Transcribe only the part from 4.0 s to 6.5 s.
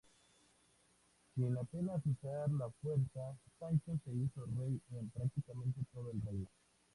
se hizo rey en prácticamente todo el Reino.